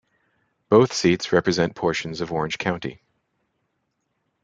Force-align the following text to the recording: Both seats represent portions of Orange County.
Both 0.67 0.93
seats 0.93 1.31
represent 1.31 1.75
portions 1.75 2.21
of 2.21 2.33
Orange 2.33 2.57
County. 2.57 3.03